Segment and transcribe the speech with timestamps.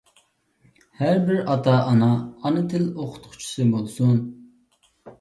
[1.01, 4.21] ھەر بىر ئاتا-ئانا ئانا تىل ئوقۇتقۇچىسى بولسۇن!